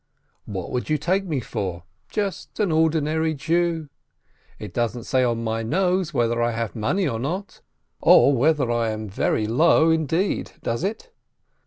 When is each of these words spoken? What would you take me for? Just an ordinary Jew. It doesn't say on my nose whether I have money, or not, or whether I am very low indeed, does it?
What 0.45 0.71
would 0.71 0.89
you 0.89 0.97
take 0.97 1.25
me 1.25 1.41
for? 1.41 1.83
Just 2.09 2.59
an 2.59 2.71
ordinary 2.71 3.35
Jew. 3.35 3.87
It 4.57 4.73
doesn't 4.73 5.03
say 5.03 5.23
on 5.23 5.43
my 5.43 5.61
nose 5.61 6.11
whether 6.11 6.41
I 6.41 6.53
have 6.53 6.75
money, 6.75 7.07
or 7.07 7.19
not, 7.19 7.61
or 8.01 8.35
whether 8.35 8.71
I 8.71 8.89
am 8.89 9.07
very 9.07 9.45
low 9.45 9.91
indeed, 9.91 10.53
does 10.63 10.83
it? 10.83 11.11